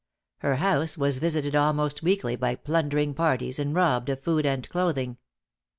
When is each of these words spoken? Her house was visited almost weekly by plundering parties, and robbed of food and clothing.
Her 0.39 0.55
house 0.55 0.97
was 0.97 1.19
visited 1.19 1.55
almost 1.55 2.01
weekly 2.01 2.35
by 2.35 2.55
plundering 2.55 3.13
parties, 3.13 3.59
and 3.59 3.75
robbed 3.75 4.09
of 4.09 4.19
food 4.19 4.47
and 4.47 4.67
clothing. 4.67 5.17